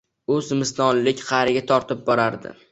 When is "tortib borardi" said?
1.75-2.59